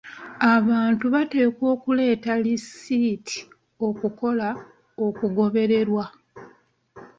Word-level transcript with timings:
Abantu 0.55 1.05
bateekeddwa 1.13 1.65
okuleeta 1.75 2.31
lisiiti 2.45 3.37
okukola 3.87 4.49
okugobererwa. 5.05 6.03